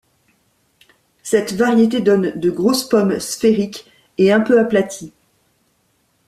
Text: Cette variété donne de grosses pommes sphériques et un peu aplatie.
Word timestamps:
Cette 1.21 1.53
variété 1.53 2.01
donne 2.01 2.31
de 2.35 2.49
grosses 2.49 2.89
pommes 2.89 3.19
sphériques 3.19 3.85
et 4.17 4.31
un 4.31 4.41
peu 4.41 4.59
aplatie. 4.59 5.13